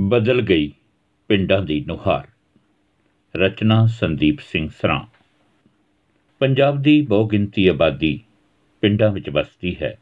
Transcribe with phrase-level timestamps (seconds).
[0.00, 0.72] ਬਦਲ ਗਈ
[1.28, 2.28] ਪਿੰਡਾਂ ਦੀ ਨੁਹਾਰ।
[3.36, 5.00] ਰਚਨਾ ਸੰਦੀਪ ਸਿੰਘ ਸਰਾਂ।
[6.38, 8.20] ਪੰਜਾਬ ਦੀ ਬਹੁਗਿਣਤੀ ਆਬਾਦੀ
[8.80, 9.98] ਪਿੰਡਾਂ ਵਿੱਚ ਵਸਦੀ ਹੈ।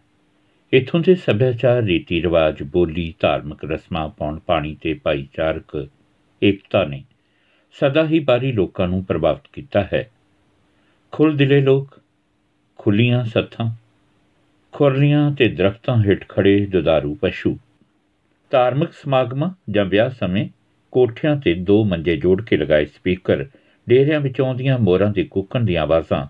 [0.72, 5.88] ਇਥੋਂ ਦੇ ਸੱਭਿਆਚਾਰ ਰੀਤੀ ਰਿਵਾਜ ਬੋਲੀ, ਧਾਰਮਿਕ ਰਸਮਾਂ ਪੌਣ ਪਾਣੀ ਤੇ ਭਾਈਚਾਰਕ
[6.42, 7.04] ਏਕਤਾ ਨੇ
[7.72, 10.10] ਸਦਾ ਹੀ ਬਾਰੀ ਲੋਕਾਂ ਨੂੰ ਪ੍ਰਭਾਵਿਤ ਕੀਤਾ ਹੈ।
[11.12, 12.00] ਖੁੱਲ ਦਿਲੇ ਲੋਕ
[12.76, 13.70] ਖੁੱਲੀਆਂ ਸੱਥਾਂ,
[14.72, 17.58] ਖੁਰਲੀਆਂ ਤੇ ਦਰਖਤਾਂ ਹੇਠ ਖੜੇ ਦੁਦਾਰੂ ਪਸ਼ੂ
[18.50, 20.48] ਧਾਰਮਿਕ ਸਮਾਗਮਾਂ ਜਾਂ ਵਿਆਹ ਸਮੇਂ
[20.90, 23.46] ਕੋਠਿਆਂ ਤੇ ਦੋ ਮੰਜੇ ਜੋੜ ਕੇ ਲਗਾਏ ਸਪੀਕਰ,
[23.88, 26.26] ਡੇਰਿਆਂ ਵਿੱਚ ਆਉਂਦੀਆਂ ਮੋਰਾਂ ਦੇ ਕੂਕਣ ਦੀਆਂ ਆਵਾਜ਼ਾਂ,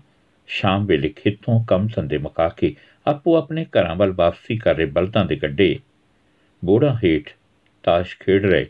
[0.47, 2.75] ਸ਼ਾਮ ਵੇਲੇ ਖੇਤੋਂ ਕੰਮ ਸੰਦੇ ਮੁਕਾ ਕੇ
[3.07, 5.79] ਆਪੋ ਆਪਣੇ ਘਰਾਂ ਵੱਲ ਵਾਪਸੀ ਕਰ ਰਹੇ ਬਲਦਾਂ ਦੇ ਗੱਡੇ।
[6.65, 7.29] ਬੋੜਾ ਹੇਠ
[7.83, 8.67] ਤਾਸ਼ ਖੇਡ ਰਹੇ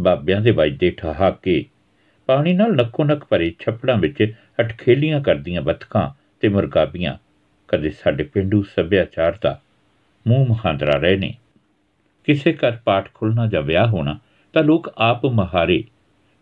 [0.00, 1.64] ਬਾਬਿਆਂ ਦੇ ਵਜਦੇ ਠਹਾਕੇ।
[2.26, 7.16] ਪਾਣੀ ਨਾਲ ਨੱਕੋ ਨੱਕ ਭਰੇ ਛੱਪੜਾਂ ਵਿੱਚ ਅਟਖੇਲੀਆਂ ਕਰਦੀਆਂ ਬਤਕਾਂ ਤੇ ਮੁਰਗਾਬੀਆਂ।
[7.68, 9.60] ਕਦੇ ਸਾਡੇ ਪਿੰਡੂ ਸੱਭਿਆਚਾਰ ਦਾ
[10.26, 11.34] ਮੂੰਹ ਮਹਾਂਦਰਾ ਰਹੇ ਨੇ।
[12.26, 14.18] ਕਿਸੇ ਘਰ ਪਾਠ ਖੁੱਲਣਾ ਜਾਂ ਵਿਆਹ ਹੋਣਾ,
[14.52, 15.84] ਤਾਂ ਲੋਕ ਆਪ ਮਹਾਰੇ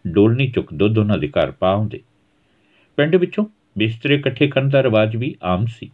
[0.06, 2.00] ਡੋਲਨੀ ਚੁੱਕ ਦੁੱਧ ਉਹਨਾਂ ਦੇ ਘਰ ਪਾਉਂਦੇ
[2.96, 3.46] ਪਿੰਡ ਵਿੱਚੋਂ
[3.78, 5.90] ਬਿਸਤਰੇ ਇਕੱਠੇ ਕਰਨ ਦਾ ਰਿਵਾਜ ਵੀ ਆਮ ਸੀ।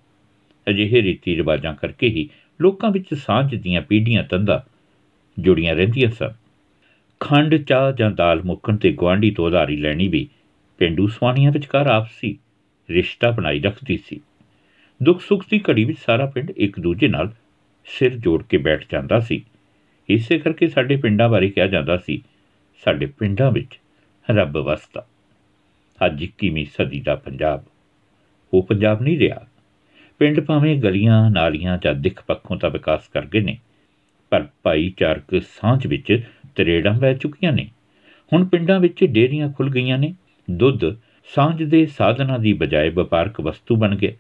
[0.68, 2.28] ਅਜਿਹੇ ਰੀਤੀ ਰਿਵਾਜਾਂ ਕਰਕੇ ਹੀ
[2.60, 4.64] ਲੋਕਾਂ ਵਿੱਚ ਸਾਂਝ ਦੀਆਂ ਪੀੜ੍ਹੀਆਂ ਤੰਦਾ
[5.38, 6.32] ਜੁੜੀਆਂ ਰਹਿੰਦੀਆਂ ਸਨ।
[7.20, 10.28] ਖੰਡ, ਚਾਹ ਜਾਂ ਦਾਲ ਮੁੱਕਣ ਤੇ ਗਵਾਂਢੀ ਤੋਂ ਉਧਾਰੀ ਲੈਣੀ ਵੀ
[10.78, 12.38] ਪਿੰਡੂ ਸਵਾਣੀਆਂ ਵਿਚਕਾਰ ਆਪਸੀ
[12.90, 14.20] ਰਿਸ਼ਤਾ ਬਣਾਈ ਰੱਖਦੀ ਸੀ।
[15.02, 17.32] ਦੁੱਖ ਸੁੱਖ ਦੀ ਘੜੀ ਵਿੱਚ ਸਾਰਾ ਪਿੰਡ ਇੱਕ ਦੂਜੇ ਨਾਲ
[17.84, 19.44] ਸਿਰ ਜੋੜ ਕੇ ਬੈਠ ਜਾਂਦਾ ਸੀ।
[20.14, 22.22] ਇਸੇ ਕਰਕੇ ਸਾਡੇ ਪਿੰਡਾਂ ਬਾਰੇ ਕਿਹਾ ਜਾਂਦਾ ਸੀ,
[22.84, 23.78] ਸਾਡੇ ਪਿੰਡਾਂ ਵਿੱਚ
[24.30, 25.06] ਰੱਬ ਵਸਦਾ।
[26.06, 27.64] ਅੱਜ 21ਵੀਂ ਸਦੀ ਦਾ ਪੰਜਾਬ।
[28.54, 29.46] ਉਹ ਪੰਜਾਬ ਨਹੀਂ ਰਿਹਾ।
[30.18, 33.58] ਪਿੰਡ ਭਾਵੇਂ ਗਲੀਆਂ, ਨਾਲੀਆਂ ਜਾਂ ਦਿੱਖ ਪੱਖੋਂ ਤਾਂ ਵਿਕਾਸ ਕਰ ਗਏ ਨੇ,
[34.30, 36.22] ਪਰ ਭਾਈਚਾਰਕ ਸਾਂਝ ਵਿੱਚ
[36.56, 37.70] ਤਰੇੜਾਂ ਪੈ ਚੁੱਕੀਆਂ ਨੇ।
[38.32, 40.14] ਹੁਣ ਪਿੰਡਾਂ ਵਿੱਚ ਡੇਰੀਆਂ ਖੁੱਲ ਗਈਆਂ ਨੇ।
[40.50, 40.80] ਦੁੱਧ
[41.34, 44.16] ਸਾਂਝ ਦੇ ਸਾਧਨਾਂ ਦੀ ਬਜਾਏ ਵਪਾਰਕ ਵਸਤੂ ਬਣ ਗਏ।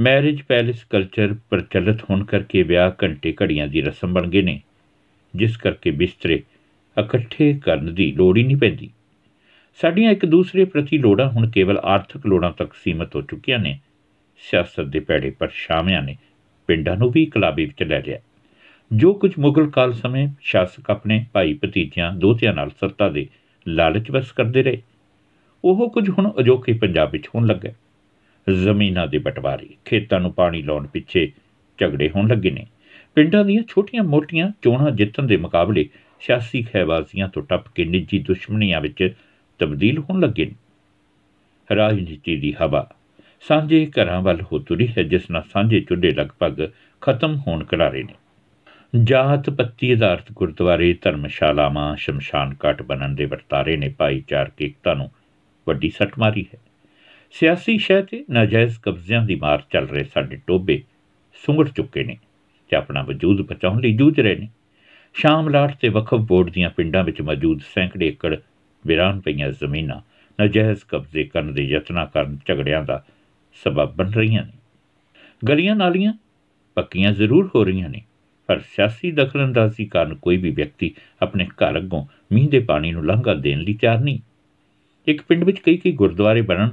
[0.00, 4.60] ਮੈਰਿਜ ਪੈਲੇਸ ਕਲਚਰ ਪ੍ਰਚਲਿਤ ਹੋਣ ਕਰਕੇ ਵਿਆਹ ਘੰਟੇ ਘੜੀਆਂ ਦੀ ਰਸਮ ਬਣ ਗਏ ਨੇ।
[5.36, 6.42] ਜਿਸ ਕਰਕੇ ਬਿਸਤਰੇ
[6.96, 8.90] ਇਕੱਠੇ ਕਰਨ ਦੀ ਲੋੜ ਹੀ ਨਹੀਂ ਪੈਂਦੀ।
[9.80, 13.78] ਸਾਡੀਆਂ ਇੱਕ ਦੂਸਰੇ ਪ੍ਰਤੀ ਲੋੜਾਂ ਹੁਣ ਕੇਵਲ ਆਰਥਿਕ ਲੋੜਾਂ ਤੱਕ ਸੀਮਤ ਹੋ ਚੁੱਕੀਆਂ ਨੇ।
[14.40, 16.16] ਸਿਆਸਤ ਦੇ ਪੈੜੇ ਪਰਛਾਵਿਆਂ ਨੇ
[16.68, 18.18] ਪਿੰਡਾਂ ਨੂੰ ਵੀ ਕਲਾਬੀ ਵਿੱਚ ਲੈ ਲਿਆ।
[18.90, 23.26] ਜੋ ਕੁਝ ਮੁਗਲ ਕਾਲ ਸਮੇਂ ਸ਼ਾਸਕ ਆਪਣੇ ਭਾਈ ਭਤੀਜਿਆਂ ਦੋਤਿਆਂ ਨਾਲ ਸੱਤਾ ਦੇ
[23.66, 24.82] ਲਾਲਚ ਵਸ ਕਰਦੇ ਰਹੇ,
[25.64, 27.72] ਉਹ ਕੁਝ ਹੁਣ ਅਜੋਕੇ ਪੰਜਾਬ ਵਿੱਚ ਹੋਣ ਲੱਗਾ।
[28.46, 31.30] ਜ਼ਮੀਨਾਂ ਦੇ ਬਟਵਾਰੇ, ਖੇਤਾਂ ਨੂੰ ਪਾਣੀ ਲਾਉਣ ਪਿੱਛੇ
[31.78, 32.66] ਝਗੜੇ ਹੋਣ ਲੱਗੇ ਨੇ।
[33.14, 35.88] ਪਿੰਡਾਂ ਦੀਆਂ ਛੋਟੀਆਂ-ਮੋਟੀਆਂ ਚੋਣਾਂ ਜਿੱਤਣ ਦੇ ਮੁਕਾਬਲੇ
[36.20, 39.14] ਸਿਆਸੀ ਖੈਬਾਜ਼ੀਆਂ ਤੋਂ ਟੱਪ ਕੇ ਨਿੱਜੀ ਦੁਸ਼ਮਣੀਆਂ ਵਿੱਚ
[39.58, 40.54] ਤਬਦੀਲ ਹੋਣ ਲੱਗੇ ਨੇ।
[41.76, 42.94] ਰਾਜਨੀਤੀ ਦੀ ਹਵਾ
[43.48, 46.68] ਸਾਂਝੇ ਘਰਾਂ ਵੱਲ ਹੋ ਤੁਰੀ ਹੈ, ਜਿਸ ਨਾਲ ਸਾਂਝੇ ਚੁੱਡੇ ਲਗਭਗ
[47.00, 48.14] ਖਤਮ ਹੋਣ ਕਰਾਰੇ ਨੇ।
[49.04, 55.10] ਜਾਤ ਪੱਤੀ ਆਧਾਰਿਤ ਗੁਰਦੁਆਰੇ, ਧਰਮਸ਼ਾਲਾਵਾਂ, ਸ਼ਮਸ਼ਾਨ ਘਾਟ ਬਣਨ ਦੇ ਵਰਤਾਰੇ ਨੇ ਭਾਈਚਾਰਕ ਏਕਤਾ ਨੂੰ
[55.68, 56.58] ਵੱਡੀ ਸੱਟ ਮਾਰੀ ਹੈ।
[57.30, 60.82] ਸਿਆਸੀ ਸ਼ਹਿ ਤੇ ਨਾਜਾਇਜ਼ ਕਬਜ਼ਿਆਂ ਦੀ ਮਾਰ ਚੱਲ ਰਹੇ ਸਾਡੇ ਟੋਬੇ
[61.46, 62.18] ਸੁੰਗੜ ਚੁੱਕੇ ਨੇ।
[62.70, 64.48] ਤੇ ਆਪਣਾ ਵਜੂਦ ਬਚਾਉਣ ਲਈ ਜੂਝ ਰਹੇ ਨੇ।
[65.14, 68.36] ਸ਼ਾਮਲਾਟ ਤੇ ਵਕਫ ਬੋਰਡ ਦੀਆਂ ਪਿੰਡਾਂ ਵਿੱਚ ਮੌਜੂਦ ਸੈਂਕੜੇ ਏਕੜ
[68.86, 70.00] ਵਿਰਾਨ ਪਈਆਂ ਜ਼ਮੀਨਾਂ
[70.38, 73.04] ਨਜਾਇਜ਼ ਕਬਜ਼ੇ ਕਰਨ ਦੇ ਯਤਨਾਂ ਕਾਰਨ ਝਗੜਿਆਂ ਦਾ
[73.64, 74.52] ਸਬਬ ਬਣ ਰਹੀਆਂ ਨੇ।
[75.48, 76.12] ਗਲੀਆਂ ਨਾਲੀਆਂ
[76.76, 78.02] ਪੱਕੀਆਂ ਜ਼ਰੂਰ ਹੋ ਰਹੀਆਂ ਨੇ,
[78.46, 83.34] ਪਰ ਸਿਆਸੀ ਦਖਲਅੰਦਾਜ਼ੀ ਕਾਰਨ ਕੋਈ ਵੀ ਵਿਅਕਤੀ ਆਪਣੇ ਘਰ ਅੱਗੋਂ ਮੀਂਹ ਦੇ ਪਾਣੀ ਨੂੰ ਲੰਘਾ
[83.34, 84.20] ਦੇਣ ਲਈ ਤਿਆਰ ਨਹੀਂ।
[85.06, 86.70] ਇੱਕ ਪਿੰਡ ਵਿੱਚ ਕਈ ਕਈ ਗੁਰਦੁਆਰੇ ਬਣਨ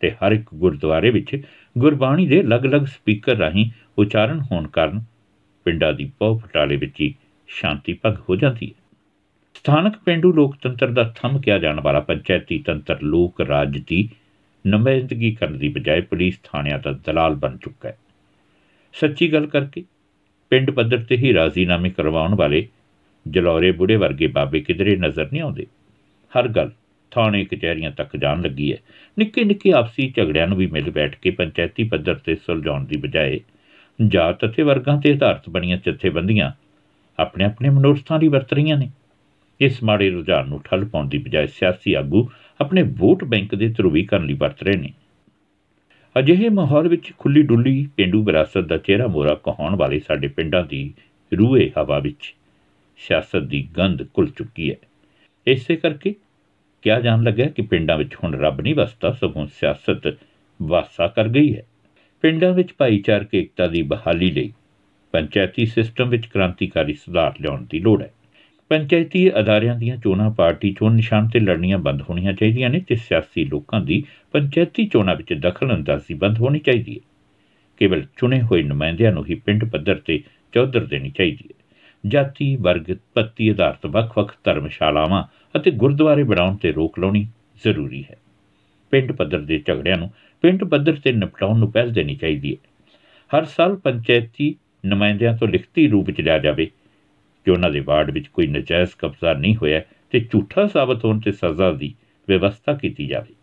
[0.00, 1.42] ਤੇ ਹਰ ਇੱਕ ਗੁਰਦੁਆਰੇ ਵਿੱਚ
[1.78, 5.00] ਗੁਰਬਾਣੀ ਦੇ ਅਲੱਗ-ਅਲੱਗ ਸਪੀਕਰ ਰਾਹੀਂ ਉਚਾਰਨ ਹੋਣ ਕਾਰਨ
[5.64, 7.14] ਪਿੰਡਾਂ ਦੀ ਪੌ ਫਟਾਲੇ ਵਿੱਚ ਹੀ
[7.48, 8.82] ਸ਼ਾਂਤੀ ਭੰਗ ਹੋ ਜਾਂਦੀ ਹੈ।
[9.54, 14.08] ਸਥਾਨਕ ਪਿੰਡੂ ਲੋਕਤੰਤਰ ਦਾ ਥੰਮ ਕਿਹਾ ਜਾਣ ਵਾਲਾ ਪੰਚਾਇਤੀ ਤੰਤਰ ਲੋਕ ਰਾਜ ਦੀ
[14.66, 17.98] ਨਮਾਇੰਦਗੀ ਕਰਨ ਦੀ ਬਜਾਏ ਪੁਲਿਸ ਥਾਣਿਆਂ ਦਾ ਦਲਾਲ ਬਣ ਚੁੱਕਾ ਹੈ।
[18.92, 19.84] ਸੱਚੀ ਗੱਲ ਕਰਕੇ
[20.50, 22.68] ਪਿੰਡ ਪੱਧਰ ਤੇ ਹੀ ਰਾਜ਼ੀਨਾਮੇ ਕਰਵਾਉਣ ਵਾਲੇ
[23.28, 25.66] ਜਲੌਰੇ ਬੁੜੇ ਵਰਗੇ ਬਾਬੇ ਕਿਧਰੇ ਨਜ਼ਰ ਨਹੀਂ ਆਉਂਦੇ।
[26.32, 26.70] ਹਰ ਗੱਲ
[27.10, 28.78] ਥਾਣੇ ਕਚਹਿਰੀਆਂ ਤੱਕ ਜਾਣ ਲੱਗੀ ਹੈ।
[29.18, 33.40] ਨਿੱਕੇ ਨਿੱਕੇ ਆਪਸੀ ਝਗੜਿਆਂ ਨੂੰ ਵੀ ਮਿਲ ਬੈਠ ਕੇ ਪੰਚਾਇਤੀ ਪੱਧਰ ਤੇ ਸੁਲਝਾਉਣ ਦੀ ਬਜਾਏ
[34.08, 36.52] ਜਾਤ ਅਤੇ ਵਰਗਾਂ ਤੇ ਆਧਾਰਿਤ ਬਣੀਆਂ ਜਥੇਬੰਦੀਆਂ
[37.18, 38.90] ਆਪਣੇ ਆਪਣੇ ਮਨੋਰਥਾਂ ਲਈ ਵਰਤ ਰਹੀਆਂ ਨੇ।
[39.60, 42.30] ਇਸ ਮਾੜੇ ਰੁਝਾਨ ਨੂੰ ਠੱਲ ਪਾਉਣ ਦੀ ਬਜਾਏ ਸਿਆਸੀ ਆਗੂ
[42.60, 44.92] ਆਪਣੇ ਵੋਟ ਬੈਂਕ ਦੇ ਧਰੂਵੀਕਰਨ ਲਈ ਵਰਤ ਰਹੇ ਨੇ।
[46.18, 50.94] ਅਜਿਹੇ ਮਾਹੌਲ ਵਿੱਚ ਖੁੱਲੀ ਡੁੱਲੀ ਪਿੰਡੂ ਵਿਰਾਸਤ ਦਾ ਚਿਹਰਾ ਮੋਰਾ ਕਹਾਉਣ ਵਾਲੇ ਸਾਡੇ ਪਿੰਡਾਂ ਦੀ
[51.38, 52.34] ਰੂਹੇ ਹਵਾ ਵਿੱਚ
[52.96, 54.76] ਸਿਆਸਤ ਦੀ ਗੰਧ ਕੁਲ ਚੁੱਕੀ ਹੈ।
[55.46, 56.14] ਇਸੇ ਕਰਕੇ
[56.82, 60.16] ਕਿਹਾ ਜਾਣ ਲੱਗਾ ਕਿ ਪਿੰਡਾਂ ਵਿੱਚ ਹੁਣ ਰੱਬ ਨਹੀਂ ਵਸਦਾ, ਸਗੋਂ ਸਿਆਸਤ
[60.62, 61.62] ਵਾਸਾ ਕਰ ਗਈ ਹੈ।
[62.22, 64.52] ਪਿੰਡਾਂ ਵਿੱਚ ਭਾਈਚਾਰਕ ਏਕਤਾ ਦੀ ਬਹਾਲੀ ਲਈ
[65.12, 68.12] ਪੰਚਾਇਤੀ ਸਿਸਟਮ ਵਿੱਚ ਕ੍ਰਾਂਤੀਕਾਰੀ ਸੁਧਾਰ ਲਿਆਉਣ ਦੀ ਲੋੜ ਹੈ।
[68.70, 73.44] ਪੰਚਾਇਤੀ ਅਦਾਰਿਆਂ ਦੀਆਂ ਚੋਣਾਂ ਪਾਰਟੀ ਚੋਣ ਨਿਸ਼ਾਨ ਤੇ ਲੜਨੀਆਂ ਬੰਦ ਹੋਣੀਆਂ ਚਾਹੀਦੀਆਂ ਨੇ ਤੇ ਸਿਆਸੀ
[73.44, 77.00] ਲੋਕਾਂ ਦੀ ਪੰਚਾਇਤੀ ਚੋਣਾਂ ਵਿੱਚ ਦਖਲ ਅੰਦਾਜ਼ੀ ਬੰਦ ਹੋਣੀ ਚਾਹੀਦੀ ਹੈ।
[77.76, 80.22] ਕੇਵਲ ਚੁਣੇ ਹੋਏ ਨੁਮਾਇੰਦਿਆਂ ਨੂੰ ਹੀ ਪਿੰਡ ਪੱਧਰ ਤੇ
[80.52, 81.64] ਚੌਧਰ ਦੇਣੀ ਚਾਹੀਦੀ ਹੈ।
[82.06, 85.24] ਜਾਤੀ, ਵਰਗ, ਪੱਤੀ ਆਧਾਰਿਤ ਵੱਖ-ਵੱਖ ਧਰਮਸ਼ਾਲਾਵਾਂ
[85.58, 87.26] ਅਤੇ ਗੁਰਦੁਆਰੇ ਬਣਾਉਣ ਤੇ ਰੋਕ ਲਾਉਣੀ
[87.64, 88.16] ਜ਼ਰੂਰੀ ਹੈ।
[88.90, 90.10] ਪਿੰਡ ਪੱਧਰ ਦੇ ਝਗੜਿਆਂ ਨੂੰ
[90.42, 92.56] ਪਿੰਡ ਪੱਧਰ ਤੇ ਨਿਪਟਾਉਣ ਨੂੰ ਪਹਿਲ ਦੇਣੀ ਚਾਹੀਦੀ ਹੈ।
[93.36, 94.54] ਹਰ ਸਾਲ ਪੰਚਾਇਤੀ
[94.86, 96.70] ਨੁਮਾਇੰਦਿਆਂ ਤੋਂ ਲਿਖਤੀ ਰੂਪ ਵਿੱਚ ਲਿਆ ਜਾਵੇ
[97.44, 101.32] ਕਿ ਉਹਨਾਂ ਦੇ ਵਾਰਡ ਵਿੱਚ ਕੋਈ ਨਜਾਇਜ਼ ਕਬਜ਼ਾ ਨਹੀਂ ਹੋਇਆ ਤੇ ਝੂਠਾ ਸਾਬਤ ਹੋਣ ਤੇ
[101.32, 101.94] ਸਜ਼ਾ ਦੀ
[102.28, 103.34] ਵਿਵਸਥਾ ਕੀਤੀ ਜਾਵੇ।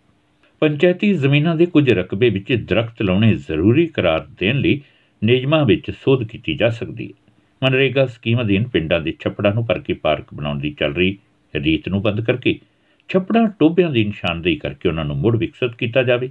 [0.60, 4.82] ਪੰਚਾਇਤੀ ਜ਼ਮੀਨਾਂ ਦੇ ਕੁਝ ਰਕਬੇ ਵਿੱਚ ਦਰਖਤ ਲਾਉਣੇ ਜ਼ਰੂਰੀ ਕਰਾਰ ਦੇਣ ਲਈ
[5.24, 7.32] ਨਿਯਮਾਂ ਵਿੱਚ ਸੋਧ ਕੀਤੀ ਜਾ ਸਕਦੀ ਹੈ।
[7.64, 11.18] ਮਨਰੇਗਾ ਸਕੀਮ ਅਧੀਨ ਪਿੰਡਾਂ ਦੇ ਛੱਪੜਾਂ ਨੂੰ ਭਰ ਕੇ ਪਾਰਕ ਬਣਾਉਣ ਦੀ ਚੱਲ ਰਹੀ
[11.56, 12.60] ਰੀਤ ਨੂੰ ਬੰਦ ਕਰਕੇ
[13.10, 16.30] ਛੱਪੜਾਂ ਟੋਬਿਆਂ ਦੀ ਨਿਸ਼ਾਨਦੇਹੀ ਕਰਕੇ ਉਹਨਾਂ ਨੂੰ ਮੁੜ ਵਿਕਸਿਤ ਕੀਤਾ ਜਾਵੇ।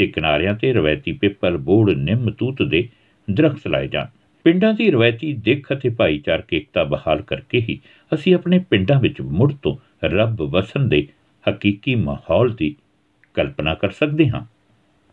[0.00, 2.88] ਤੇ ਕਿਨਾਰਿਆਂ ਤੇ ਰਵਾਇਤੀ ਪੇਪਰ ਬੋੜ ਨਿੰਮ ਤੂਤ ਦੇ
[3.30, 4.06] ਦਰਖਤ ਲਾਏ ਜਾਣ।
[4.44, 7.80] ਪਿੰਡਾਂ ਦੀ ਰਵਾਇਤੀ ਦੇਖ ਅਤੇ ਭਾਈਚਾਰਕ ਏਕਤਾ ਬਹਾਲ ਕਰਕੇ ਹੀ
[8.14, 11.08] ਅਸੀਂ ਆਪਣੇ ਪਿੰਡਾਂ ਵਿੱਚ ਮੁੜ ਤੋਂ ਰੱਬ ਵਸਣ ਦੇ
[11.50, 12.76] ਹਕੀਕੀ ਮਾਹੌਲ ਦੀ
[13.34, 14.44] ਕਲਪਨਾ ਕਰ ਸਕਦੇ ਹਾਂ।